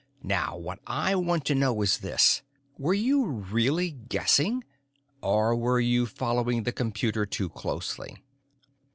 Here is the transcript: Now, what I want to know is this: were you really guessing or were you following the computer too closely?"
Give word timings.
Now, 0.23 0.57
what 0.57 0.79
I 0.87 1.13
want 1.13 1.45
to 1.45 1.53
know 1.53 1.79
is 1.83 1.99
this: 1.99 2.41
were 2.75 2.95
you 2.95 3.23
really 3.23 3.91
guessing 3.91 4.63
or 5.21 5.55
were 5.55 5.79
you 5.79 6.07
following 6.07 6.63
the 6.63 6.71
computer 6.71 7.27
too 7.27 7.49
closely?" 7.49 8.17